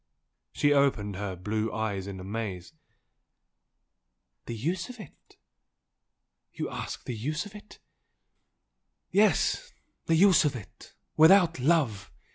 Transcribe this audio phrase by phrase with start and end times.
[0.51, 2.73] She opened her deep blue eyes in amaze.
[4.47, 5.37] "The use of it?...
[6.51, 7.77] You ask the use of it?"
[9.11, 9.71] "Yes
[10.07, 12.09] the use of it without love!"